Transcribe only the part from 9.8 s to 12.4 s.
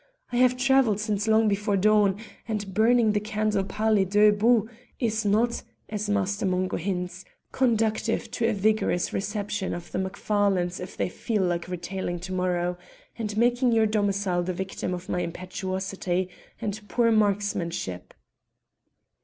the Macfarlanes if they feel like retaliating to